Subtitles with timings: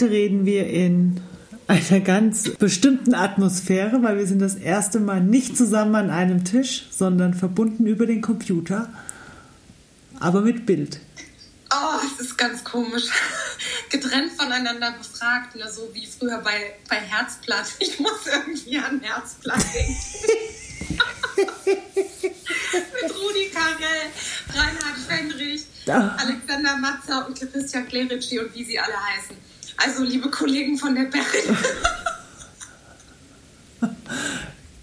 [0.00, 1.20] heute reden wir in
[1.66, 6.86] einer ganz bestimmten Atmosphäre, weil wir sind das erste Mal nicht zusammen an einem Tisch,
[6.90, 8.90] sondern verbunden über den Computer,
[10.18, 11.00] aber mit Bild.
[11.70, 13.08] Oh, es ist ganz komisch.
[13.90, 15.70] Getrennt voneinander befragt, ne?
[15.70, 17.66] so wie früher bei, bei Herzblatt.
[17.78, 19.96] Ich muss irgendwie an Herzblatt denken.
[23.02, 24.08] Mit Rudi Carell,
[24.54, 26.16] Reinhard Fendrich, Ah.
[26.18, 29.49] Alexander Matzer und Christian Clerici und wie sie alle heißen.
[29.82, 31.44] Also, liebe Kollegen von der Berit.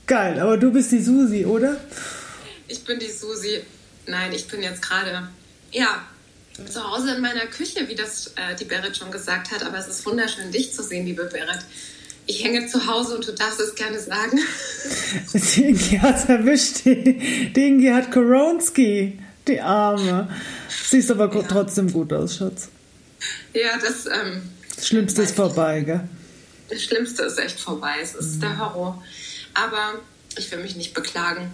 [0.06, 1.78] Geil, aber du bist die Susi, oder?
[2.68, 3.62] Ich bin die Susi.
[4.08, 5.28] Nein, ich bin jetzt gerade,
[5.72, 6.02] ja,
[6.70, 9.64] zu Hause in meiner Küche, wie das äh, die Berit schon gesagt hat.
[9.64, 11.60] Aber es ist wunderschön, dich zu sehen, liebe Berit.
[12.26, 14.40] Ich hänge zu Hause und du darfst es gerne sagen.
[15.34, 16.84] Die Ingi hat's erwischt.
[16.86, 19.18] Die, die Ingi hat Koronski.
[19.48, 20.28] Die Arme.
[20.90, 22.68] Siehst aber gu- trotzdem gut aus, Schatz.
[23.54, 24.42] ja, das, ähm,
[24.78, 26.08] Das Schlimmste ist vorbei, gell?
[26.70, 27.96] das Schlimmste ist echt vorbei.
[28.02, 29.02] Es ist der Horror.
[29.54, 30.00] Aber
[30.38, 31.52] ich will mich nicht beklagen.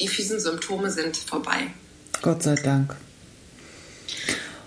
[0.00, 1.68] Die fiesen Symptome sind vorbei.
[2.20, 2.94] Gott sei Dank.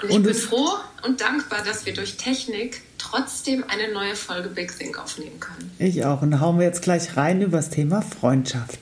[0.02, 0.72] Und ich Und bin froh
[1.04, 5.72] und dankbar, dass wir durch Technik trotzdem eine neue Folge Big Think aufnehmen können.
[5.80, 6.22] Ich auch.
[6.22, 8.80] Und da hauen wir jetzt gleich rein über das Thema Freundschaft.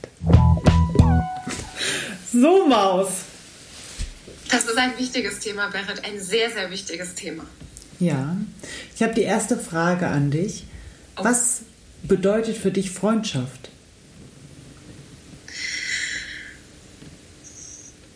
[2.31, 3.09] So, Maus.
[4.49, 6.03] Das ist ein wichtiges Thema, Berit.
[6.03, 7.43] Ein sehr, sehr wichtiges Thema.
[7.99, 8.37] Ja,
[8.95, 10.65] ich habe die erste Frage an dich.
[11.17, 11.23] Oh.
[11.23, 11.61] Was
[12.03, 13.69] bedeutet für dich Freundschaft?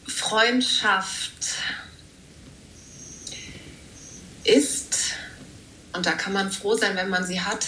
[0.05, 1.31] Freundschaft
[4.44, 5.14] ist,
[5.93, 7.67] und da kann man froh sein, wenn man sie hat,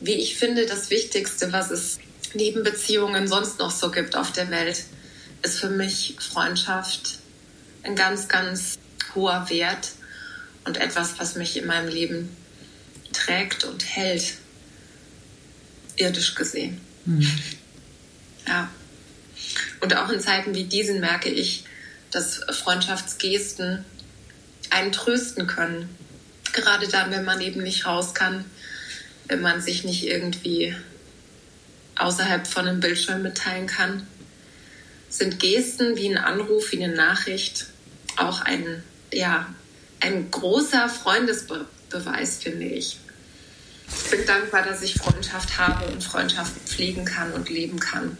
[0.00, 1.98] wie ich finde, das Wichtigste, was es
[2.34, 4.84] neben Beziehungen sonst noch so gibt auf der Welt,
[5.42, 7.18] ist für mich Freundschaft
[7.82, 8.78] ein ganz, ganz
[9.14, 9.92] hoher Wert
[10.66, 12.36] und etwas, was mich in meinem Leben
[13.12, 14.34] trägt und hält,
[15.96, 16.80] irdisch gesehen.
[18.46, 18.68] Ja.
[19.80, 21.64] Und auch in Zeiten wie diesen merke ich,
[22.10, 23.84] dass Freundschaftsgesten
[24.70, 25.88] einen trösten können.
[26.52, 28.44] Gerade dann, wenn man eben nicht raus kann,
[29.28, 30.74] wenn man sich nicht irgendwie
[31.96, 34.06] außerhalb von einem Bildschirm mitteilen kann,
[35.08, 37.66] sind Gesten wie ein Anruf, wie eine Nachricht
[38.16, 38.82] auch ein,
[39.12, 39.54] ja,
[40.00, 42.98] ein großer Freundesbeweis, finde ich.
[43.88, 48.16] Ich bin dankbar, dass ich Freundschaft habe und Freundschaft pflegen kann und leben kann.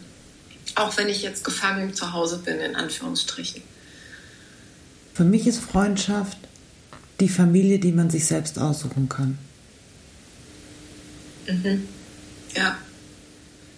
[0.75, 3.61] Auch wenn ich jetzt gefangen zu Hause bin, in Anführungsstrichen.
[5.13, 6.37] Für mich ist Freundschaft
[7.19, 9.37] die Familie, die man sich selbst aussuchen kann.
[12.55, 12.77] Ja.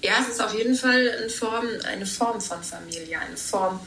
[0.01, 3.79] Ja, es ist auf jeden Fall eine Form, eine Form von Familie, eine Form,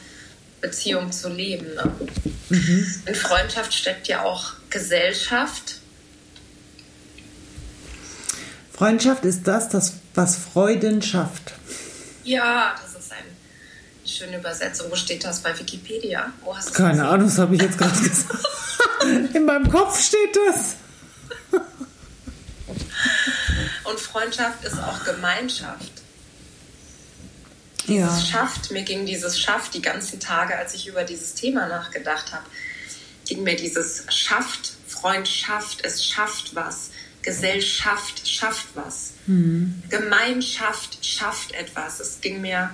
[0.63, 1.67] Beziehung zu leben.
[1.75, 1.91] Ne?
[3.05, 5.75] In Freundschaft steckt ja auch Gesellschaft.
[8.71, 11.53] Freundschaft ist das, das was Freuden schafft.
[12.23, 13.27] Ja, das ist eine
[14.05, 14.89] schöne Übersetzung.
[14.89, 16.31] Wo steht das bei Wikipedia?
[16.43, 17.07] Wo hast du Keine das?
[17.09, 18.45] Ahnung, das habe ich jetzt gerade gesagt.
[19.35, 20.75] In meinem Kopf steht das.
[23.83, 26.02] Und Freundschaft ist auch Gemeinschaft.
[27.97, 28.07] Ja.
[28.07, 32.33] Dieses schafft, mir ging dieses schafft die ganzen Tage, als ich über dieses Thema nachgedacht
[32.33, 32.45] habe,
[33.25, 39.13] ging mir dieses schafft, Freundschaft, es schafft was, Gesellschaft schafft was,
[39.89, 41.99] Gemeinschaft schafft etwas.
[41.99, 42.69] Es ging mir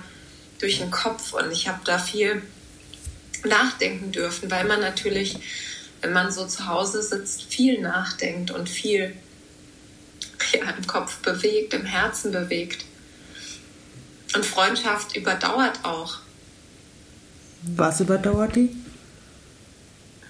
[0.58, 2.42] durch den Kopf und ich habe da viel
[3.44, 5.38] nachdenken dürfen, weil man natürlich,
[6.00, 9.14] wenn man so zu Hause sitzt, viel nachdenkt und viel
[10.52, 12.84] ja, im Kopf bewegt, im Herzen bewegt.
[14.34, 16.18] Und Freundschaft überdauert auch
[17.76, 18.70] Was überdauert die?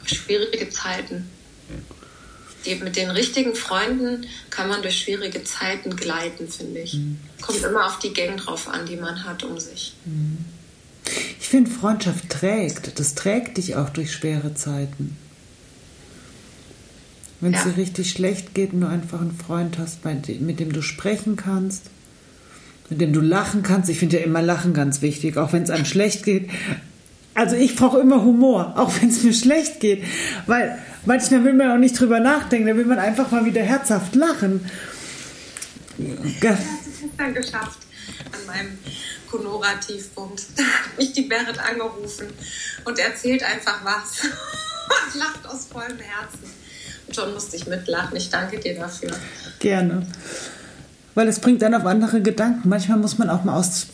[0.06, 1.28] schwierige Zeiten.
[2.64, 6.98] Die, mit den richtigen Freunden kann man durch schwierige Zeiten gleiten, finde ich.
[7.40, 9.94] Kommt immer auf die Gang drauf an, die man hat um sich.
[11.38, 12.98] Ich finde, Freundschaft trägt.
[12.98, 15.16] Das trägt dich auch durch schwere Zeiten.
[17.40, 17.70] Wenn es Ja.
[17.70, 21.84] dir richtig schlecht geht und du einfach einen Freund hast, mit dem du sprechen kannst,
[22.90, 23.88] mit dem du lachen kannst.
[23.88, 26.50] Ich finde ja immer Lachen ganz wichtig, auch wenn es einem schlecht geht.
[27.34, 30.02] Also ich brauche immer Humor, auch wenn es mir schlecht geht.
[30.46, 30.76] Weil
[31.06, 34.69] manchmal will man auch nicht drüber nachdenken, da will man einfach mal wieder herzhaft lachen.
[35.98, 37.78] Ge- Das ist dann geschafft
[38.32, 38.78] an meinem
[39.31, 40.42] Conora-Tiefpunkt.
[40.56, 42.26] Da hat mich die Berit angerufen
[42.84, 44.25] und erzählt einfach was
[45.14, 46.50] und lacht aus vollem Herzen.
[47.06, 48.16] Und schon musste ich mitlachen.
[48.16, 49.10] Ich danke dir dafür.
[49.60, 50.06] Gerne.
[51.20, 52.70] Weil es bringt dann auf andere Gedanken.
[52.70, 53.88] Manchmal muss man auch mal aus,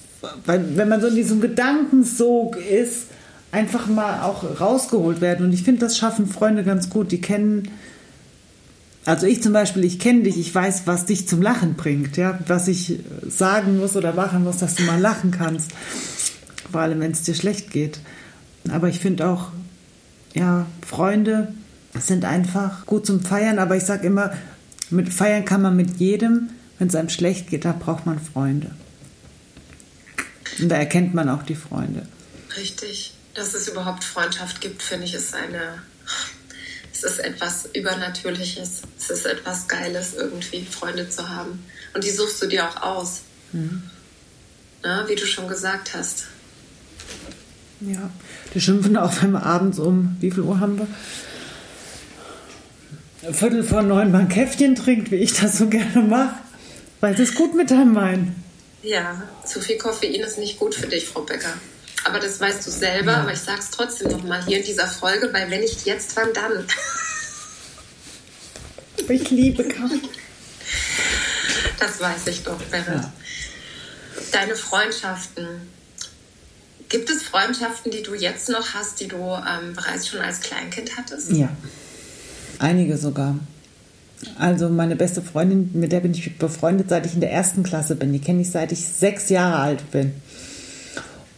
[0.45, 3.07] weil wenn man so in diesem Gedankensog ist,
[3.51, 5.45] einfach mal auch rausgeholt werden.
[5.45, 7.11] Und ich finde, das schaffen Freunde ganz gut.
[7.11, 7.69] Die kennen,
[9.05, 12.39] also ich zum Beispiel, ich kenne dich, ich weiß, was dich zum Lachen bringt, ja,
[12.47, 15.73] was ich sagen muss oder machen muss, dass du mal lachen kannst.
[16.71, 17.99] Vor allem, wenn es dir schlecht geht.
[18.71, 19.49] Aber ich finde auch,
[20.33, 21.49] ja, Freunde
[21.99, 24.31] sind einfach gut zum Feiern, aber ich sage immer,
[24.91, 28.71] mit Feiern kann man mit jedem, wenn es einem schlecht geht, da braucht man Freunde.
[30.59, 32.07] Und da erkennt man auch die Freunde.
[32.57, 33.15] Richtig.
[33.35, 35.83] Dass es überhaupt Freundschaft gibt, finde ich, ist eine.
[36.93, 38.83] Es ist etwas Übernatürliches.
[38.99, 41.63] Es ist etwas Geiles, irgendwie Freunde zu haben.
[41.95, 43.21] Und die suchst du dir auch aus.
[43.53, 43.83] Mhm.
[44.83, 46.25] Na, wie du schon gesagt hast.
[47.81, 48.11] Ja,
[48.55, 50.87] die schimpfen auch, wenn wir abends um, wie viel Uhr haben wir?
[53.33, 56.37] Viertel vor neun mal ein Käffchen trinkt, wie ich das so gerne mache,
[57.01, 58.45] weil sie es gut mit einem meinen.
[58.83, 61.55] Ja, zu viel Koffein ist nicht gut für dich, Frau Becker.
[62.05, 63.23] Aber das weißt du selber, ja.
[63.23, 66.33] aber ich sage es trotzdem nochmal hier in dieser Folge, weil wenn nicht jetzt, wann
[66.33, 66.67] dann?
[69.09, 70.01] Ich liebe Kaffee.
[71.79, 72.87] Das weiß ich doch, Berit.
[72.89, 73.13] Ja.
[74.33, 75.47] Deine Freundschaften.
[76.89, 80.97] Gibt es Freundschaften, die du jetzt noch hast, die du ähm, bereits schon als Kleinkind
[80.97, 81.31] hattest?
[81.31, 81.51] Ja.
[82.59, 83.37] Einige sogar.
[84.39, 87.97] Also meine beste Freundin, mit der bin ich befreundet, seit ich in der ersten Klasse
[87.97, 88.13] bin.
[88.13, 90.13] Die kenne ich seit ich sechs Jahre alt bin.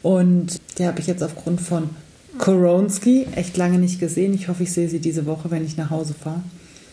[0.02, 1.90] Und die habe ich jetzt aufgrund von
[2.38, 4.32] Koronski echt lange nicht gesehen.
[4.32, 6.42] Ich hoffe, ich sehe sie diese Woche, wenn ich nach Hause fahre.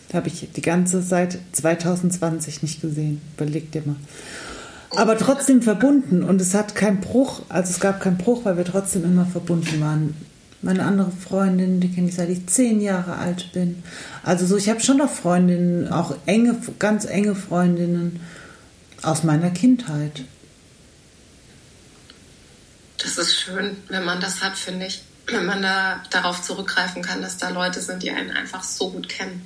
[0.08, 3.20] Da habe ich die ganze seit 2020 nicht gesehen.
[3.36, 3.96] Überleg dir mal.
[4.90, 8.64] Aber trotzdem verbunden und es hat keinen Bruch, also es gab keinen Bruch, weil wir
[8.64, 10.14] trotzdem immer verbunden waren.
[10.62, 13.82] Meine andere Freundin, die kenne ich seit ich zehn Jahre alt bin.
[14.22, 18.20] Also so, ich habe schon noch Freundinnen, auch enge, ganz enge Freundinnen
[19.02, 20.24] aus meiner Kindheit.
[22.98, 25.02] Das ist schön, wenn man das hat, finde ich.
[25.26, 29.08] Wenn man da darauf zurückgreifen kann, dass da Leute sind, die einen einfach so gut
[29.08, 29.42] kennen.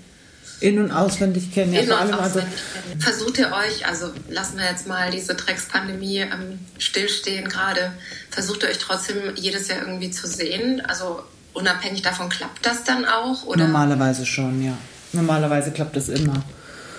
[0.61, 1.73] In- und auswendig kennen.
[1.73, 3.01] Ja, In- und auswendig also kennen.
[3.01, 7.93] Versucht ihr euch, also lassen wir jetzt mal diese Dreckspandemie ähm, stillstehen gerade,
[8.31, 10.83] versucht ihr euch trotzdem jedes Jahr irgendwie zu sehen?
[10.87, 11.23] Also
[11.55, 13.45] unabhängig davon, klappt das dann auch?
[13.45, 13.67] Oder?
[13.67, 14.77] Normalerweise schon, ja.
[15.13, 16.45] Normalerweise klappt das immer.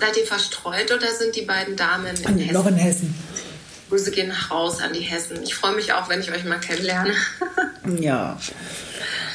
[0.00, 2.52] Seid ihr verstreut oder sind die beiden Damen in Hessen?
[2.52, 3.14] Noch in Hessen.
[3.88, 5.42] Grüße gehen nach raus an die Hessen.
[5.42, 7.14] Ich freue mich auch, wenn ich euch mal kennenlerne.
[8.00, 8.38] ja.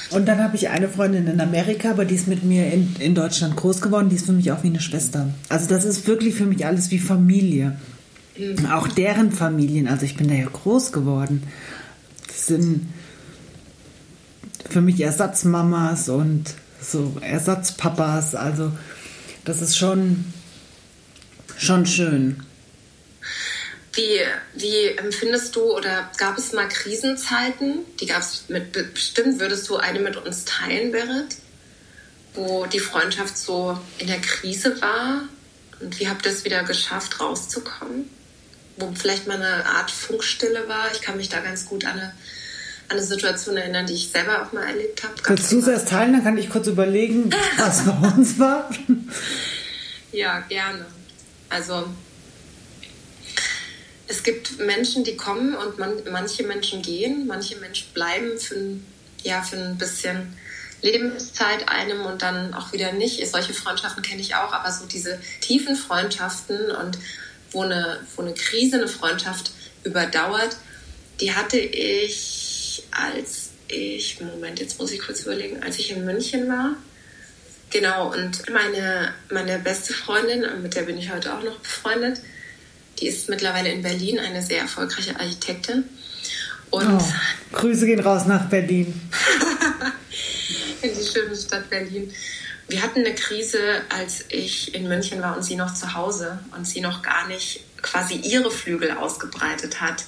[0.10, 3.14] Und dann habe ich eine Freundin in Amerika, aber die ist mit mir in, in
[3.14, 4.10] Deutschland groß geworden.
[4.10, 5.30] Die ist für mich auch wie eine Schwester.
[5.50, 7.78] Also das ist wirklich für mich alles wie Familie.
[8.38, 8.68] Mhm.
[8.68, 9.88] Auch deren Familien.
[9.88, 11.44] Also ich bin da ja groß geworden.
[12.28, 12.88] Das sind
[14.70, 18.36] für mich Ersatzmamas und so Ersatzpapas.
[18.36, 18.72] Also
[19.44, 20.26] das ist schon,
[21.58, 22.38] schon schön.
[23.98, 24.22] Wie,
[24.54, 27.80] wie empfindest du oder gab es mal Krisenzeiten?
[28.00, 29.40] Die gab es mit bestimmt.
[29.40, 31.36] Würdest du eine mit uns teilen, Berit?
[32.36, 35.24] Wo die Freundschaft so in der Krise war?
[35.80, 38.08] Und wie habt ihr es wieder geschafft, rauszukommen?
[38.78, 40.92] Wo vielleicht mal eine Art Funkstille war?
[40.94, 42.14] Ich kann mich da ganz gut an eine,
[42.90, 45.16] an eine Situation erinnern, die ich selber auch mal erlebt habe.
[45.24, 46.14] Kannst du es erst teilen?
[46.14, 48.70] Dann kann ich kurz überlegen, was bei uns war.
[50.12, 50.86] Ja, gerne.
[51.50, 51.88] Also
[54.08, 58.86] es gibt Menschen, die kommen und man, manche Menschen gehen, manche Menschen bleiben für ein,
[59.24, 60.34] ja, für ein bisschen
[60.82, 63.26] Lebenszeit einem und dann auch wieder nicht.
[63.28, 66.98] Solche Freundschaften kenne ich auch, aber so diese tiefen Freundschaften und
[67.52, 69.52] wo eine, wo eine Krise eine Freundschaft
[69.84, 70.56] überdauert,
[71.20, 76.48] die hatte ich, als ich, Moment, jetzt muss ich kurz überlegen, als ich in München
[76.48, 76.76] war.
[77.70, 82.22] Genau, und meine, meine beste Freundin, mit der bin ich heute auch noch befreundet,
[83.00, 85.84] die ist mittlerweile in Berlin eine sehr erfolgreiche Architektin.
[86.70, 87.14] Und oh,
[87.54, 89.00] Grüße gehen raus nach Berlin.
[90.82, 92.12] in die schöne Stadt Berlin.
[92.68, 96.68] Wir hatten eine Krise, als ich in München war und sie noch zu Hause und
[96.68, 100.04] sie noch gar nicht quasi ihre Flügel ausgebreitet hat.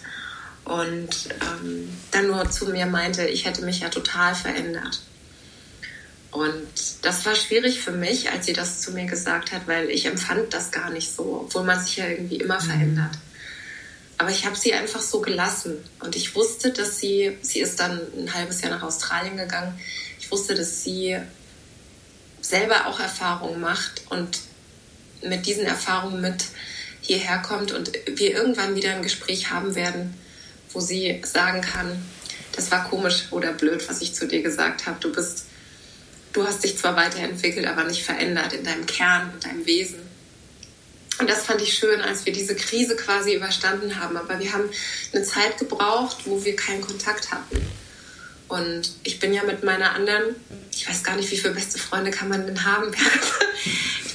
[0.65, 5.01] Und ähm, dann nur zu mir meinte, ich hätte mich ja total verändert.
[6.31, 6.67] Und
[7.01, 10.53] das war schwierig für mich, als sie das zu mir gesagt hat, weil ich empfand
[10.53, 12.65] das gar nicht so, obwohl man sich ja irgendwie immer mhm.
[12.65, 13.17] verändert.
[14.19, 15.77] Aber ich habe sie einfach so gelassen.
[16.01, 19.79] Und ich wusste, dass sie, sie ist dann ein halbes Jahr nach Australien gegangen.
[20.19, 21.17] Ich wusste, dass sie
[22.41, 24.39] selber auch Erfahrungen macht und
[25.24, 26.45] mit diesen Erfahrungen mit
[27.01, 30.13] hierher kommt und wir irgendwann wieder ein Gespräch haben werden,
[30.71, 32.03] wo sie sagen kann,
[32.55, 34.98] das war komisch oder blöd, was ich zu dir gesagt habe.
[35.00, 35.45] Du bist
[36.33, 40.00] du hast dich zwar weiterentwickelt, aber nicht verändert in deinem Kern, in deinem Wesen.
[41.19, 44.15] Und das fand ich schön, als wir diese Krise quasi überstanden haben.
[44.15, 44.69] Aber wir haben
[45.13, 47.62] eine Zeit gebraucht, wo wir keinen Kontakt hatten.
[48.48, 50.36] Und ich bin ja mit meiner anderen,
[50.74, 52.91] ich weiß gar nicht, wie viele beste Freunde kann man denn haben?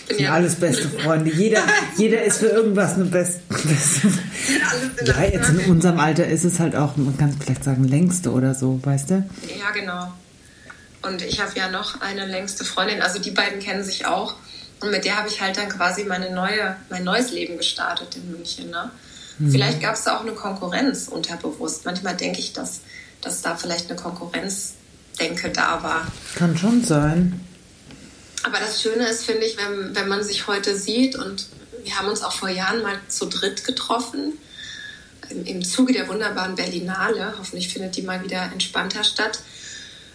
[0.06, 1.30] Ich bin ja alles beste Freunde.
[1.30, 1.62] Jeder,
[1.96, 3.40] jeder ist für irgendwas eine beste.
[3.48, 4.12] beste.
[5.02, 8.54] Ja, jetzt in unserem Alter ist es halt auch, man kann vielleicht sagen, längste oder
[8.54, 9.14] so, weißt du?
[9.58, 10.12] Ja, genau.
[11.04, 14.36] Und ich habe ja noch eine längste Freundin, also die beiden kennen sich auch.
[14.80, 18.30] Und mit der habe ich halt dann quasi meine neue, mein neues Leben gestartet in
[18.30, 18.70] München.
[18.70, 18.90] Ne?
[19.38, 19.50] Mhm.
[19.50, 21.84] Vielleicht gab es da auch eine Konkurrenz unterbewusst.
[21.84, 22.80] Manchmal denke ich, dass,
[23.20, 26.06] dass da vielleicht eine Konkurrenzdenke da war.
[26.34, 27.40] Kann schon sein.
[28.42, 31.46] Aber das Schöne ist, finde ich, wenn, wenn man sich heute sieht und
[31.82, 34.34] wir haben uns auch vor Jahren mal zu dritt getroffen,
[35.30, 37.34] im, im Zuge der wunderbaren Berlinale.
[37.38, 39.40] Hoffentlich findet die mal wieder entspannter statt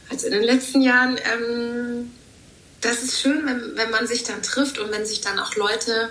[0.10, 1.18] als in den letzten Jahren.
[1.18, 2.12] Ähm,
[2.82, 6.10] das ist schön, wenn, wenn man sich dann trifft und wenn sich dann auch Leute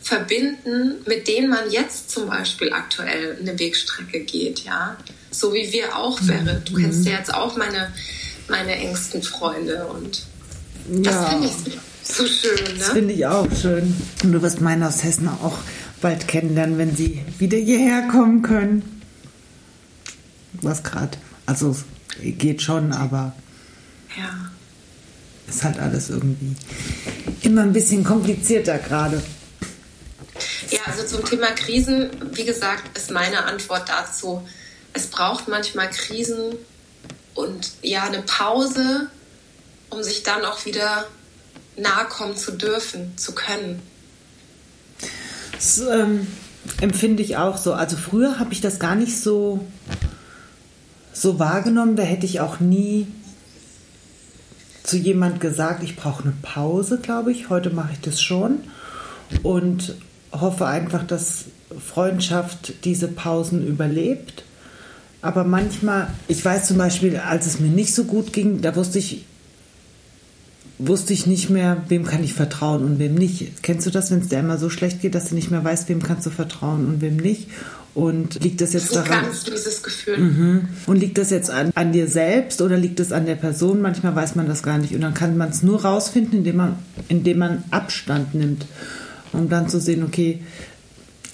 [0.00, 4.96] verbinden, mit denen man jetzt zum Beispiel aktuell eine Wegstrecke geht, ja.
[5.30, 6.62] So wie wir auch, wäre.
[6.64, 7.92] Du kennst ja jetzt auch meine,
[8.48, 10.22] meine engsten Freunde und
[10.88, 11.24] das ja.
[11.30, 12.64] finde ich so schön.
[12.64, 12.78] Ne?
[12.78, 13.96] Das finde ich auch schön.
[14.22, 15.58] Und du wirst meine aus Hessen auch
[16.00, 19.02] bald kennenlernen, wenn sie wieder hierher kommen können.
[20.62, 21.76] Was gerade, also
[22.20, 23.32] geht schon, aber
[24.16, 24.50] ja.
[25.48, 26.56] ist halt alles irgendwie
[27.42, 29.22] immer ein bisschen komplizierter gerade.
[30.70, 34.46] Ja, also zum Thema Krisen, wie gesagt, ist meine Antwort dazu,
[34.92, 36.56] es braucht manchmal Krisen
[37.34, 39.08] und ja, eine Pause,
[39.90, 41.06] um sich dann auch wieder
[41.76, 43.82] nahe kommen zu dürfen, zu können.
[45.52, 46.26] Das ähm,
[46.80, 47.74] empfinde ich auch so.
[47.74, 49.66] Also früher habe ich das gar nicht so,
[51.16, 51.96] so wahrgenommen.
[51.96, 53.06] Da hätte ich auch nie
[54.82, 57.50] zu jemand gesagt, ich brauche eine Pause, glaube ich.
[57.50, 58.60] Heute mache ich das schon
[59.42, 59.96] und
[60.32, 61.46] hoffe einfach, dass
[61.84, 64.44] Freundschaft diese Pausen überlebt.
[65.22, 68.98] Aber manchmal, ich weiß zum Beispiel, als es mir nicht so gut ging, da wusste
[68.98, 69.24] ich,
[70.78, 73.62] wusste ich nicht mehr, wem kann ich vertrauen und wem nicht.
[73.62, 75.88] Kennst du das, wenn es dir einmal so schlecht geht, dass du nicht mehr weißt,
[75.88, 77.48] wem kannst du vertrauen und wem nicht?
[77.96, 79.22] Und liegt das jetzt daran?
[79.22, 80.18] Ganz dieses Gefühl.
[80.18, 80.68] Mhm.
[80.84, 83.80] Und liegt das jetzt an, an dir selbst oder liegt es an der Person?
[83.80, 84.94] Manchmal weiß man das gar nicht.
[84.94, 86.76] Und dann kann man es nur rausfinden, indem man,
[87.08, 88.66] indem man Abstand nimmt.
[89.32, 90.42] Um dann zu sehen, okay,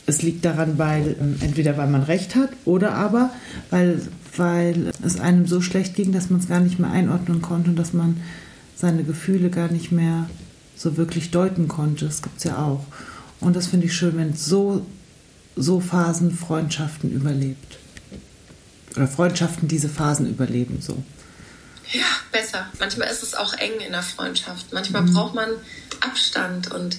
[0.06, 3.30] es liegt daran, weil ähm, entweder weil man recht hat oder aber
[3.70, 4.00] weil,
[4.36, 7.76] weil es einem so schlecht ging, dass man es gar nicht mehr einordnen konnte und
[7.76, 8.18] dass man
[8.76, 10.30] seine Gefühle gar nicht mehr
[10.76, 12.04] so wirklich deuten konnte.
[12.04, 12.84] Das gibt es ja auch.
[13.40, 14.86] Und das finde ich schön, wenn es so
[15.56, 17.78] so Phasen Freundschaften überlebt.
[18.96, 21.02] Oder Freundschaften diese Phasen überleben so.
[21.92, 22.66] Ja, besser.
[22.78, 24.72] Manchmal ist es auch eng in der Freundschaft.
[24.72, 25.12] Manchmal mhm.
[25.12, 25.50] braucht man
[26.00, 26.96] Abstand und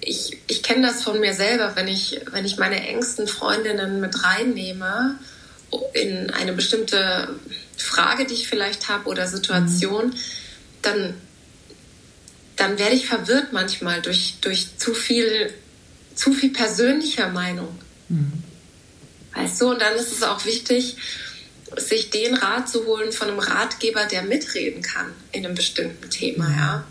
[0.00, 4.24] ich, ich kenne das von mir selber, wenn ich, wenn ich meine engsten Freundinnen mit
[4.24, 5.18] reinnehme
[5.94, 7.28] in eine bestimmte
[7.76, 10.14] Frage, die ich vielleicht habe oder Situation, mhm.
[10.82, 11.14] dann,
[12.56, 15.52] dann werde ich verwirrt manchmal durch, durch zu viel,
[16.14, 17.78] zu viel persönlicher Meinung.
[18.08, 18.32] Mhm.
[19.34, 20.96] Weißt du, und dann ist es auch wichtig,
[21.76, 26.48] sich den Rat zu holen von einem Ratgeber, der mitreden kann in einem bestimmten Thema,
[26.50, 26.84] ja.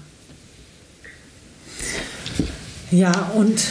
[2.92, 3.62] Ja, und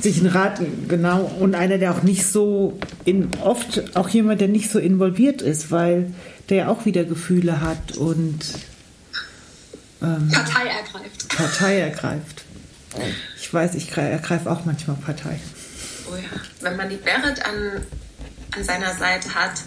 [0.00, 4.48] sich einen Rat, genau, und einer, der auch nicht so, in, oft auch jemand, der
[4.48, 6.12] nicht so involviert ist, weil
[6.48, 8.40] der auch wieder Gefühle hat und
[10.02, 11.28] ähm, Partei ergreift.
[11.28, 12.44] Partei ergreift.
[13.40, 15.38] Ich weiß, ich ergreife auch manchmal Partei.
[16.10, 16.40] Oh ja.
[16.60, 17.86] Wenn man die Berit an,
[18.56, 19.62] an seiner Seite hat,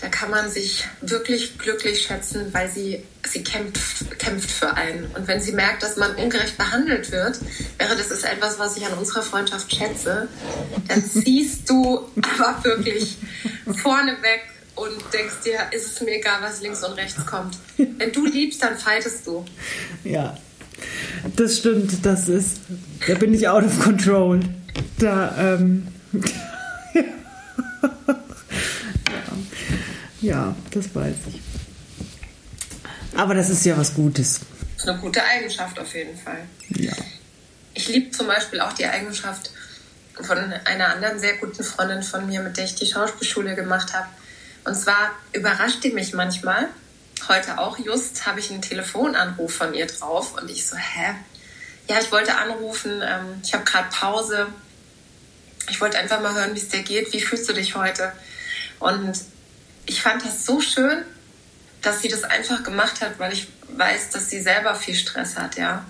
[0.00, 5.06] da kann man sich wirklich glücklich schätzen, weil sie, sie kämpft, kämpft für einen.
[5.16, 7.40] Und wenn sie merkt, dass man ungerecht behandelt wird,
[7.78, 10.28] wäre das ist etwas, was ich an unserer Freundschaft schätze,
[10.88, 13.16] dann ziehst du aber wirklich
[13.82, 14.42] vorne weg
[14.74, 17.56] und denkst dir, ist es mir egal, was links und rechts kommt.
[17.78, 19.44] Wenn du liebst, dann fightest du.
[20.04, 20.36] Ja,
[21.34, 22.04] das stimmt.
[22.04, 22.60] Das ist,
[23.06, 24.40] da bin ich out of control.
[24.98, 25.88] Da, ähm,
[30.20, 31.40] ja, das weiß ich.
[33.16, 34.40] Aber das ist ja was Gutes.
[34.74, 36.46] Das ist eine gute Eigenschaft auf jeden Fall.
[36.68, 36.92] Ja.
[37.74, 39.50] Ich liebe zum Beispiel auch die Eigenschaft
[40.20, 44.08] von einer anderen sehr guten Freundin von mir, mit der ich die Schauspielschule gemacht habe.
[44.64, 46.68] Und zwar überrascht die mich manchmal.
[47.28, 51.14] Heute auch just habe ich einen Telefonanruf von ihr drauf und ich so, hä?
[51.88, 54.48] Ja, ich wollte anrufen, ähm, ich habe gerade Pause
[55.68, 57.12] ich wollte einfach mal hören, wie es dir geht.
[57.12, 58.12] Wie fühlst du dich heute?
[58.78, 59.18] Und
[59.86, 61.04] ich fand das so schön,
[61.82, 65.56] dass sie das einfach gemacht hat, weil ich weiß, dass sie selber viel Stress hat,
[65.56, 65.84] ja.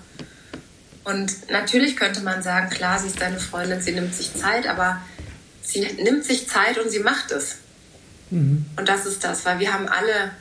[1.03, 5.01] Und natürlich könnte man sagen, klar, sie ist deine Freundin, sie nimmt sich Zeit, aber
[5.63, 7.57] sie nimmt sich Zeit und sie macht es.
[8.29, 8.65] Mhm.
[8.75, 10.31] Und das ist das, weil wir haben alle,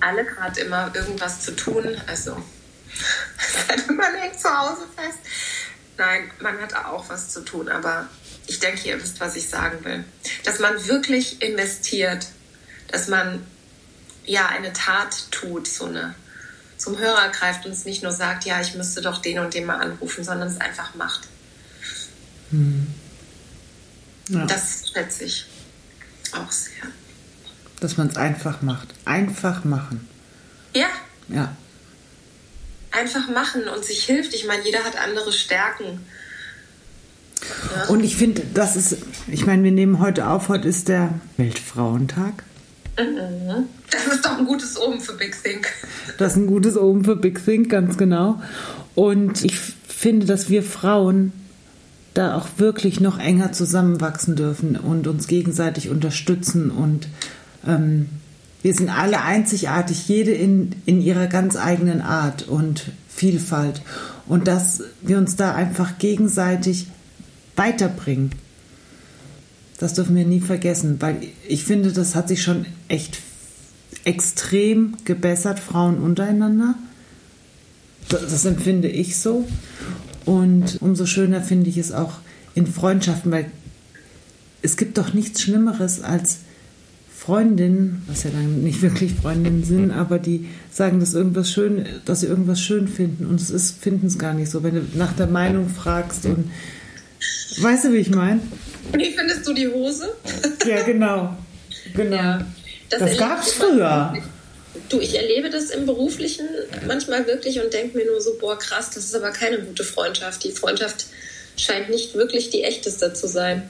[0.00, 2.00] alle gerade immer irgendwas zu tun.
[2.06, 2.32] Also,
[3.88, 5.18] man hängt zu Hause fest.
[5.98, 8.08] Nein, man hat auch was zu tun, aber
[8.46, 10.04] ich denke, ihr wisst, was ich sagen will.
[10.44, 12.26] Dass man wirklich investiert,
[12.88, 13.44] dass man
[14.24, 16.14] ja eine Tat tut, so eine
[16.76, 19.64] zum Hörer greift und es nicht nur sagt, ja, ich müsste doch den und den
[19.64, 21.28] mal anrufen, sondern es einfach macht.
[22.50, 22.86] Hm.
[24.28, 24.44] Ja.
[24.46, 25.46] Das schätze ich
[26.32, 26.84] auch sehr.
[27.80, 28.88] Dass man es einfach macht.
[29.04, 30.06] Einfach machen.
[30.74, 30.88] Ja.
[31.28, 31.56] Ja.
[32.96, 34.34] Einfach machen und sich hilft.
[34.34, 36.00] Ich meine, jeder hat andere Stärken.
[37.74, 37.88] Ja.
[37.88, 42.42] Und ich finde, das ist, ich meine, wir nehmen heute auf, heute ist der Weltfrauentag.
[42.98, 43.66] Mhm.
[43.90, 45.68] Das ist doch ein gutes Oben für Big Think.
[46.18, 48.40] Das ist ein gutes Oben für Big Think, ganz genau.
[48.94, 51.32] Und ich finde, dass wir Frauen
[52.14, 56.70] da auch wirklich noch enger zusammenwachsen dürfen und uns gegenseitig unterstützen.
[56.70, 57.08] Und
[57.66, 58.08] ähm,
[58.62, 63.82] wir sind alle einzigartig, jede in, in ihrer ganz eigenen Art und Vielfalt.
[64.26, 66.88] Und dass wir uns da einfach gegenseitig
[67.54, 68.32] weiterbringen.
[69.78, 73.18] Das dürfen wir nie vergessen, weil ich finde, das hat sich schon echt
[74.04, 76.74] extrem gebessert, Frauen untereinander.
[78.08, 79.46] Das, das empfinde ich so.
[80.24, 82.14] Und umso schöner finde ich es auch
[82.54, 83.50] in Freundschaften, weil
[84.62, 86.38] es gibt doch nichts Schlimmeres als
[87.26, 92.20] Freundinnen, was ja dann nicht wirklich Freundinnen sind, aber die sagen, dass irgendwas schön, dass
[92.20, 95.12] sie irgendwas schön finden und es ist finden es gar nicht so, wenn du nach
[95.12, 96.52] der Meinung fragst und
[97.58, 98.40] weißt du, wie ich meine?
[98.92, 100.14] Wie findest du die Hose?
[100.64, 101.36] Ja, genau.
[101.94, 102.16] Genau.
[102.16, 102.46] Ja,
[102.90, 104.14] das das gab es früher.
[104.88, 106.46] Du, ich erlebe das im Beruflichen
[106.86, 110.44] manchmal wirklich und denke mir nur so, boah, krass, das ist aber keine gute Freundschaft.
[110.44, 111.06] Die Freundschaft
[111.56, 113.68] scheint nicht wirklich die echteste zu sein.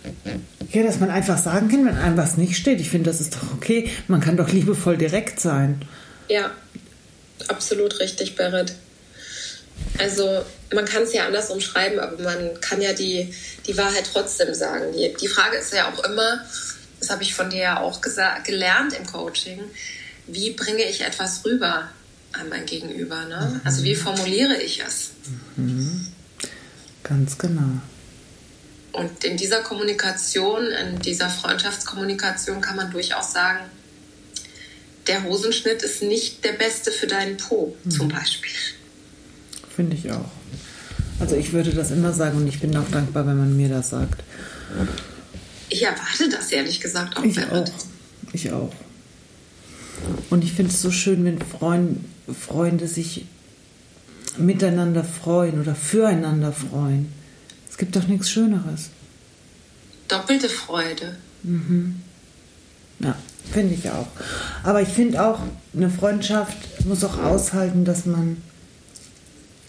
[0.72, 2.80] Ja, dass man einfach sagen kann, wenn einem was nicht steht.
[2.80, 3.90] Ich finde, das ist doch okay.
[4.08, 5.80] Man kann doch liebevoll direkt sein.
[6.28, 6.50] Ja,
[7.48, 8.74] absolut richtig, Berit.
[9.98, 10.42] Also
[10.74, 13.32] man kann es ja anders umschreiben, aber man kann ja die,
[13.66, 14.92] die Wahrheit trotzdem sagen.
[14.92, 16.40] Die, die Frage ist ja auch immer,
[16.98, 18.00] das habe ich von dir ja auch
[18.44, 19.60] gelernt im Coaching,
[20.26, 21.88] wie bringe ich etwas rüber
[22.32, 23.24] an mein Gegenüber?
[23.26, 23.60] Ne?
[23.64, 25.10] Also wie formuliere ich es?
[25.56, 26.08] Mhm.
[27.08, 27.80] Ganz genau.
[28.92, 33.60] Und in dieser Kommunikation, in dieser Freundschaftskommunikation kann man durchaus sagen,
[35.06, 37.90] der Hosenschnitt ist nicht der beste für deinen Po, mhm.
[37.90, 38.50] zum Beispiel.
[39.74, 40.30] Finde ich auch.
[41.20, 43.90] Also ich würde das immer sagen und ich bin auch dankbar, wenn man mir das
[43.90, 44.22] sagt.
[45.68, 47.22] Ich erwarte das ehrlich gesagt auch.
[47.22, 47.68] Ich auch.
[48.32, 48.72] Ich auch.
[50.30, 53.26] Und ich finde es so schön, wenn Freund, Freunde sich
[54.38, 57.12] miteinander freuen oder füreinander freuen.
[57.68, 58.90] Es gibt doch nichts Schöneres.
[60.08, 61.16] Doppelte Freude.
[61.42, 62.00] Mhm.
[63.00, 63.16] Ja,
[63.52, 64.08] finde ich auch.
[64.62, 65.40] Aber ich finde auch,
[65.74, 68.38] eine Freundschaft muss auch aushalten, dass man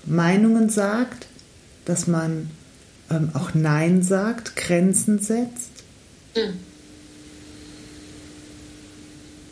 [0.05, 1.27] Meinungen sagt,
[1.85, 2.49] dass man
[3.09, 5.83] ähm, auch Nein sagt, Grenzen setzt.
[6.35, 6.59] Mhm.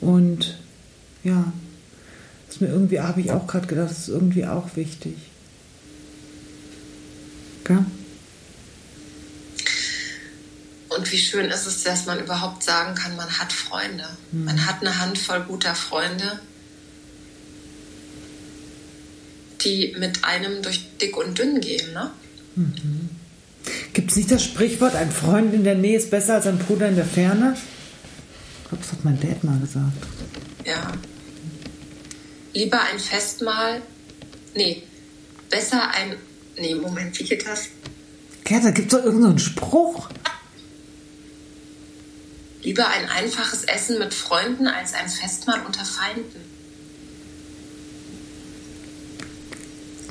[0.01, 0.57] Und
[1.23, 1.51] ja,
[2.55, 5.15] ist mir irgendwie, habe ich auch gerade gedacht, das ist irgendwie auch wichtig.
[7.67, 7.85] Ja?
[10.87, 14.05] Und wie schön ist es, dass man überhaupt sagen kann, man hat Freunde.
[14.31, 14.45] Mhm.
[14.45, 16.39] Man hat eine Handvoll guter Freunde,
[19.61, 21.91] die mit einem durch dick und dünn gehen.
[21.91, 22.11] Ne?
[22.55, 23.09] Mhm.
[23.91, 26.87] Gibt es nicht das Sprichwort, ein Freund in der Nähe ist besser als ein Bruder
[26.87, 27.57] in der Ferne?
[28.63, 29.91] Ich glaube, das hat mein Dad mal gesagt.
[30.63, 30.93] Ja.
[32.55, 33.81] Lieber ein Festmahl.
[34.55, 34.81] Nee,
[35.49, 36.15] besser ein.
[36.57, 37.67] Nee, Moment, wie geht das?
[38.47, 40.09] Ja, da gibt es doch irgendeinen Spruch.
[42.63, 46.39] Lieber ein einfaches Essen mit Freunden als ein Festmahl unter Feinden.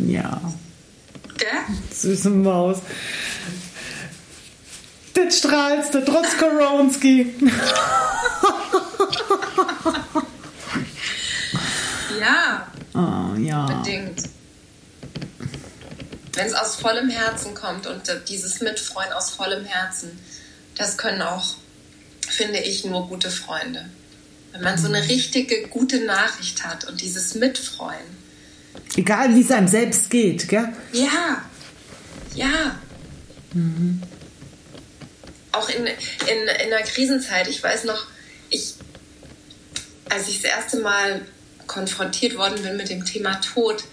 [0.07, 0.53] Ja.
[1.39, 1.49] Gell?
[1.93, 2.81] Süße Maus.
[5.15, 7.35] Das strahlst du trotz Koronski.
[12.25, 12.67] ja.
[12.95, 13.67] Oh, ja.
[13.67, 14.23] Bedingt.
[16.33, 20.19] Wenn es aus vollem Herzen kommt und dieses Mitfreuen aus vollem Herzen,
[20.77, 21.55] das können auch,
[22.29, 23.89] finde ich, nur gute Freunde.
[24.53, 25.09] Wenn man so eine mhm.
[25.09, 28.25] richtige gute Nachricht hat und dieses Mitfreuen,
[28.97, 30.69] Egal wie es einem selbst geht, gell?
[30.93, 31.45] Ja,
[32.35, 32.79] ja.
[33.53, 34.03] Mhm.
[35.53, 38.07] Auch in, in, in der Krisenzeit, ich weiß noch,
[38.51, 38.75] ich,
[40.11, 41.23] als ich das erste Mal
[41.67, 43.85] konfrontiert worden bin mit dem Thema Tod,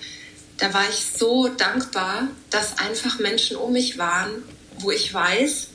[0.57, 4.43] da war ich so dankbar, dass einfach Menschen um mich waren,
[4.79, 5.67] wo ich weiß,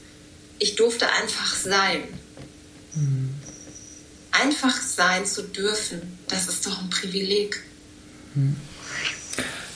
[0.58, 2.02] ich durfte einfach sein.
[2.94, 3.34] Mhm.
[4.30, 7.62] Einfach sein zu dürfen, das ist doch ein Privileg.
[8.34, 8.56] Mhm.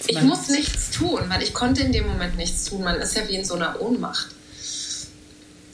[0.06, 2.82] Ich muss nichts tun, weil ich konnte in dem Moment nichts tun.
[2.82, 4.28] Man ist ja wie in so einer Ohnmacht.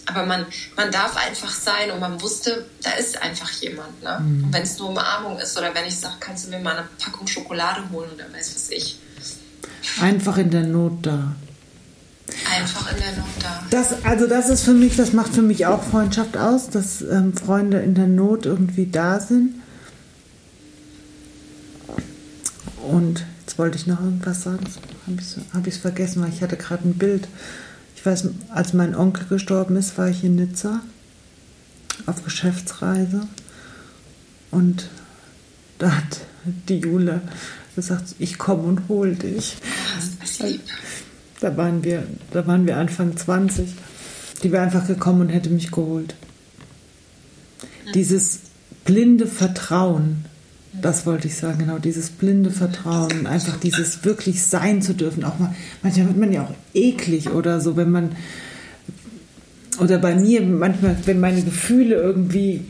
[0.06, 4.02] Aber man, man darf einfach sein und man wusste, da ist einfach jemand.
[4.02, 4.18] Ne?
[4.20, 4.52] Mhm.
[4.52, 7.26] wenn es nur Umarmung ist oder wenn ich sage, kannst du mir mal eine Packung
[7.26, 9.00] Schokolade holen oder weiß was ich.
[10.00, 11.34] Einfach in der Not da.
[12.50, 13.64] Einfach in der Not da.
[13.70, 17.34] Das, also das ist für mich, das macht für mich auch Freundschaft aus, dass ähm,
[17.34, 19.54] Freunde in der Not irgendwie da sind.
[22.82, 24.64] Und jetzt wollte ich noch irgendwas sagen,
[25.06, 27.26] habe ich es hab vergessen, weil ich hatte gerade ein Bild
[28.06, 30.80] weiß, als mein Onkel gestorben ist, war ich in Nizza
[32.06, 33.26] auf Geschäftsreise
[34.50, 34.88] und
[35.78, 36.20] da hat
[36.68, 37.20] die Jule
[37.74, 39.56] gesagt, ich komme und hol dich.
[41.40, 43.68] Da waren wir, da waren wir Anfang 20.
[44.42, 46.14] Die wäre einfach gekommen und hätte mich geholt.
[47.94, 48.40] Dieses
[48.84, 50.24] blinde Vertrauen,
[50.82, 55.24] das wollte ich sagen, genau, dieses blinde Vertrauen, einfach dieses wirklich sein zu dürfen.
[55.24, 58.12] Auch mal, manchmal wird man ja auch eklig oder so, wenn man,
[59.80, 62.64] oder bei mir manchmal, wenn meine Gefühle irgendwie,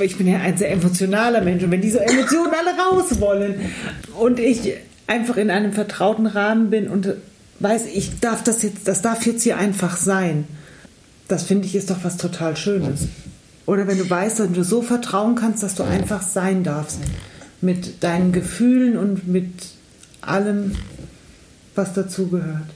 [0.00, 3.56] ich bin ja ein sehr emotionaler Mensch und wenn diese Emotionen alle raus wollen
[4.18, 4.74] und ich
[5.06, 7.14] einfach in einem vertrauten Rahmen bin und
[7.60, 10.44] weiß, ich darf das jetzt, das darf jetzt hier einfach sein.
[11.28, 13.08] Das finde ich ist doch was total Schönes.
[13.66, 16.98] Oder wenn du weißt, dass du so vertrauen kannst, dass du einfach sein darfst
[17.64, 19.52] mit deinen Gefühlen und mit
[20.20, 20.76] allem,
[21.74, 22.68] was dazugehört.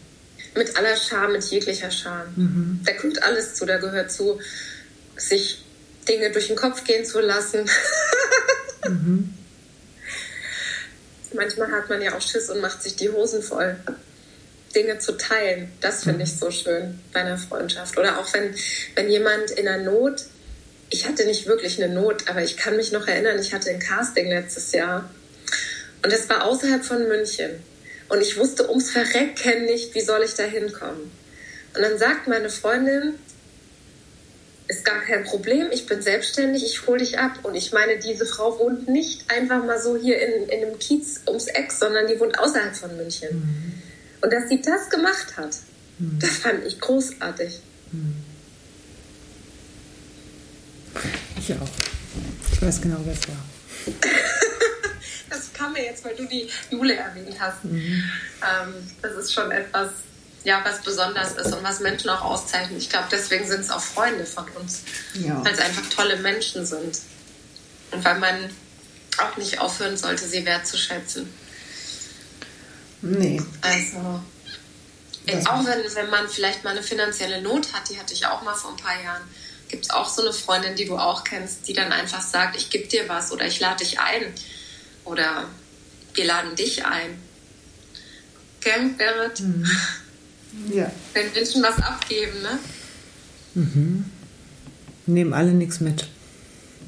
[0.54, 2.26] Mit aller Scham, mit jeglicher Scham.
[2.34, 2.80] Mhm.
[2.84, 4.40] Da kommt alles zu, da gehört zu,
[5.16, 5.64] sich
[6.08, 7.68] Dinge durch den Kopf gehen zu lassen.
[8.88, 9.34] mhm.
[11.34, 13.76] Manchmal hat man ja auch Schiss und macht sich die Hosen voll.
[14.74, 17.98] Dinge zu teilen, das finde ich so schön bei einer Freundschaft.
[17.98, 18.54] Oder auch wenn,
[18.94, 20.24] wenn jemand in der Not
[20.90, 23.78] ich hatte nicht wirklich eine Not, aber ich kann mich noch erinnern, ich hatte ein
[23.78, 25.10] Casting letztes Jahr
[26.02, 27.62] und es war außerhalb von München
[28.08, 31.10] und ich wusste ums Verrecken nicht, wie soll ich da hinkommen.
[31.74, 33.14] Und dann sagt meine Freundin,
[34.68, 37.40] ist gar kein Problem, ich bin selbstständig, ich hole dich ab.
[37.42, 41.22] Und ich meine, diese Frau wohnt nicht einfach mal so hier in, in einem Kiez
[41.26, 43.28] ums Eck, sondern die wohnt außerhalb von München.
[43.34, 43.82] Mhm.
[44.20, 45.56] Und dass sie das gemacht hat,
[45.98, 46.18] mhm.
[46.20, 47.60] das fand ich großartig.
[47.92, 48.14] Mhm.
[51.38, 51.68] Ich auch.
[52.58, 53.36] Ich weiß genau, wer es war.
[55.30, 57.64] das kam mir jetzt, weil du die Jule erwähnt hast.
[57.64, 58.02] Mhm.
[58.42, 59.90] Ähm, das ist schon etwas,
[60.42, 62.76] ja, was besonders ist und was Menschen auch auszeichnet.
[62.76, 64.82] Ich glaube, deswegen sind es auch Freunde von uns,
[65.14, 65.40] ja.
[65.44, 66.98] weil es einfach tolle Menschen sind.
[67.92, 68.50] Und weil man
[69.18, 71.32] auch nicht aufhören sollte, sie wertzuschätzen.
[73.02, 73.40] Nee.
[73.60, 74.20] Also,
[75.48, 78.54] auch wenn, wenn man vielleicht mal eine finanzielle Not hat, die hatte ich auch mal
[78.54, 79.22] vor ein paar Jahren
[79.68, 82.70] gibt es auch so eine Freundin, die du auch kennst, die dann einfach sagt, ich
[82.70, 84.22] gebe dir was oder ich lade dich ein
[85.04, 85.46] oder
[86.14, 87.18] wir laden dich ein.
[88.60, 89.40] Gell, Berit?
[89.40, 89.66] Mhm.
[90.72, 90.90] Ja.
[91.12, 92.58] Wenn Menschen was abgeben, ne?
[93.54, 94.04] Mhm.
[95.06, 96.08] Nehmen alle nichts mit.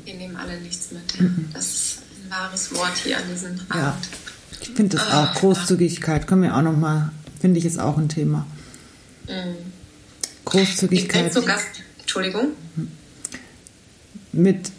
[0.05, 1.21] Wir nehmen alle nichts mit.
[1.21, 1.51] Mhm.
[1.53, 3.75] Das ist ein wahres Wort hier an diesem Abend.
[3.75, 3.99] Ja.
[4.61, 5.35] Ich finde das auch.
[5.35, 8.47] Großzügigkeit können wir auch nochmal, finde ich, ist auch ein Thema.
[9.29, 9.57] Mhm.
[10.47, 11.27] Großzügigkeit.
[11.29, 11.59] Ich sogar,
[12.11, 12.57] Entschuldigung?
[14.33, 14.73] Mit,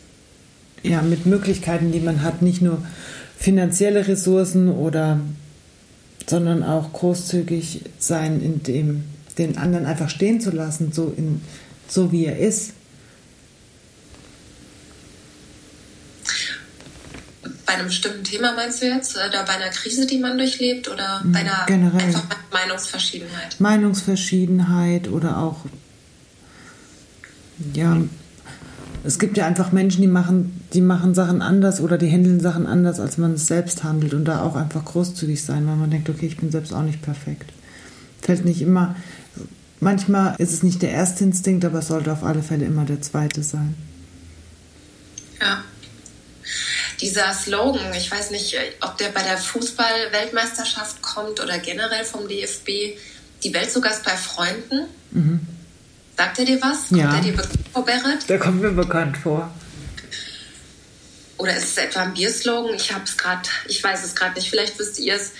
[0.83, 2.85] ja, mit Möglichkeiten, die man hat, nicht nur
[3.37, 5.21] finanzielle Ressourcen oder
[6.27, 9.03] sondern auch großzügig sein, in dem
[9.37, 11.41] den anderen einfach stehen zu lassen, so, in,
[11.87, 12.73] so wie er ist.
[17.65, 19.15] Bei einem bestimmten Thema meinst du jetzt?
[19.15, 20.89] Oder bei einer Krise, die man durchlebt?
[20.89, 22.01] Oder bei einer Generell.
[22.01, 23.57] einfach Meinungsverschiedenheit?
[23.59, 25.65] Meinungsverschiedenheit oder auch
[27.73, 27.97] ja,
[29.03, 32.67] es gibt ja einfach Menschen, die machen, die machen Sachen anders oder die handeln Sachen
[32.67, 36.09] anders, als man es selbst handelt und da auch einfach großzügig sein, weil man denkt,
[36.09, 37.51] okay, ich bin selbst auch nicht perfekt.
[38.21, 38.95] Fällt nicht immer,
[39.79, 43.01] manchmal ist es nicht der erste Instinkt, aber es sollte auf alle Fälle immer der
[43.01, 43.75] zweite sein.
[45.41, 45.63] Ja.
[46.99, 52.99] Dieser Slogan, ich weiß nicht, ob der bei der Fußball-Weltmeisterschaft kommt oder generell vom DFB,
[53.43, 54.85] die Welt sogar bei Freunden.
[55.09, 55.39] Mhm
[56.21, 56.89] Sagt er dir was?
[56.89, 57.15] Kommt ja.
[57.15, 58.29] er dir bekannt vor, Berit?
[58.29, 59.51] Der kommt mir bekannt vor.
[61.37, 62.75] Oder ist es etwa ein Bierslogan?
[62.75, 64.47] Ich habe es gerade, ich weiß es gerade nicht.
[64.47, 65.31] Vielleicht wisst ihr es.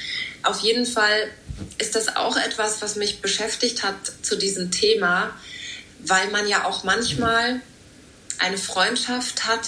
[0.41, 1.30] Auf jeden Fall
[1.78, 5.30] ist das auch etwas, was mich beschäftigt hat zu diesem Thema,
[6.00, 7.62] weil man ja auch manchmal
[8.39, 9.67] eine Freundschaft hat,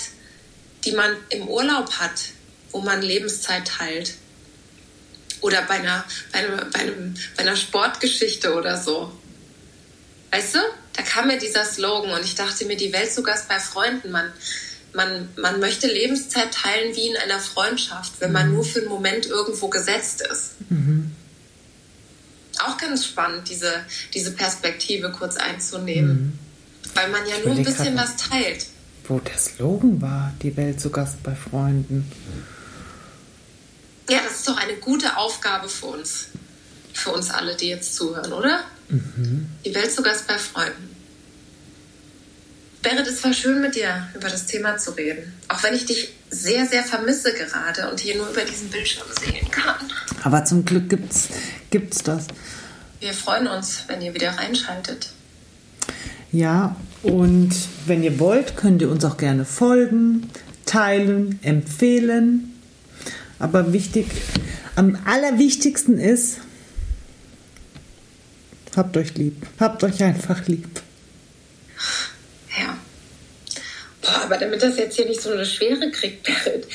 [0.84, 2.24] die man im Urlaub hat,
[2.72, 4.16] wo man Lebenszeit teilt.
[5.42, 9.16] Oder bei einer, bei, einer, bei, einem, bei einer Sportgeschichte oder so.
[10.32, 10.60] Weißt du?
[10.94, 14.12] Da kam mir dieser Slogan und ich dachte mir, die Welt zu Gast bei Freunden.
[14.12, 14.32] Man,
[14.94, 19.26] man, man möchte Lebenszeit teilen wie in einer Freundschaft, wenn man nur für einen Moment
[19.26, 20.52] irgendwo gesetzt ist.
[20.70, 21.12] Mhm.
[22.60, 23.74] Auch ganz spannend, diese,
[24.14, 26.12] diese Perspektive kurz einzunehmen.
[26.12, 26.40] Mhm.
[26.94, 28.68] Weil man ja nur ein bisschen was teilt.
[29.06, 32.10] Wo der Slogan war, die Welt zu Gast bei Freunden.
[34.10, 36.28] Ja, das ist doch eine gute Aufgabe für uns.
[36.94, 38.64] Für uns alle, die jetzt zuhören, oder?
[38.94, 39.48] Mhm.
[39.66, 40.90] Die Welt zu Gast bei Freunden.
[42.84, 45.34] Berit, es war schön mit dir über das Thema zu reden.
[45.48, 49.50] Auch wenn ich dich sehr, sehr vermisse gerade und hier nur über diesen Bildschirm sehen
[49.50, 49.90] kann.
[50.24, 51.30] Aber zum Glück gibt's,
[51.70, 52.28] gibt's das.
[53.00, 55.10] Wir freuen uns, wenn ihr wieder reinschaltet.
[56.32, 57.52] Ja, und
[57.86, 60.30] wenn ihr wollt, könnt ihr uns auch gerne folgen,
[60.66, 62.54] teilen, empfehlen.
[63.40, 64.08] Aber wichtig,
[64.76, 66.38] am allerwichtigsten ist,
[68.78, 69.36] habt euch lieb.
[69.60, 70.82] Habt euch einfach lieb.
[72.58, 72.78] Ja.
[74.02, 76.68] Boah, aber damit das jetzt hier nicht so eine Schwere kriegt, Berit,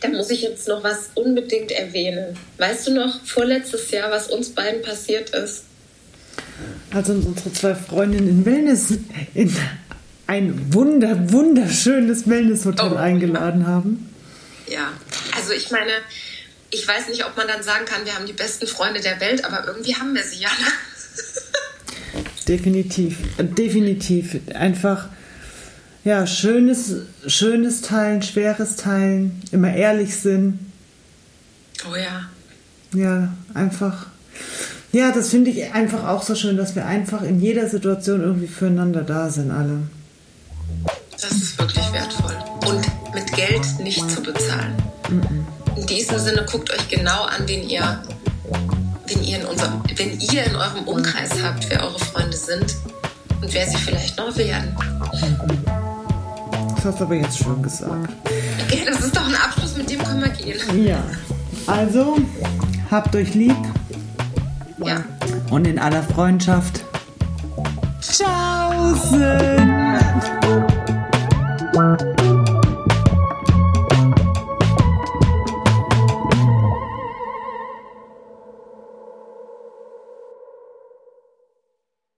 [0.00, 2.36] da muss ich jetzt noch was unbedingt erwähnen.
[2.58, 5.64] Weißt du noch, vorletztes Jahr, was uns beiden passiert ist?
[6.92, 8.94] Als uns unsere zwei Freundinnen in Wellness,
[9.34, 9.54] in
[10.26, 12.96] ein wunder, wunderschönes Wellnesshotel oh.
[12.96, 14.14] eingeladen haben.
[14.68, 14.92] Ja,
[15.36, 15.90] also ich meine,
[16.70, 19.44] ich weiß nicht, ob man dann sagen kann, wir haben die besten Freunde der Welt,
[19.44, 20.50] aber irgendwie haben wir sie ja.
[20.50, 20.66] Ne?
[22.48, 24.40] Definitiv, definitiv.
[24.54, 25.08] Einfach
[26.04, 30.58] ja, schönes, schönes Teilen, schweres Teilen, immer ehrlich sind.
[31.90, 32.28] Oh ja.
[32.94, 34.06] Ja, einfach.
[34.92, 38.46] Ja, das finde ich einfach auch so schön, dass wir einfach in jeder Situation irgendwie
[38.46, 39.82] füreinander da sind, alle.
[41.12, 42.36] Das ist wirklich wertvoll.
[42.66, 44.74] Und mit Geld nicht zu bezahlen.
[45.76, 48.02] In diesem Sinne guckt euch genau an, wen ihr,
[49.08, 52.76] wenn ihr in unserem, wenn ihr in eurem Umkreis habt, wer eure Freunde sind
[53.40, 54.76] und wer sie vielleicht noch werden.
[56.74, 58.12] Das hast du aber jetzt schon gesagt.
[58.70, 60.86] Ja, das ist doch ein Abschluss, mit dem können wir gehen.
[60.86, 61.02] Ja.
[61.66, 62.18] Also,
[62.90, 63.56] habt euch lieb.
[64.84, 65.02] Ja.
[65.50, 66.84] Und in aller Freundschaft.
[68.00, 68.94] Ciao!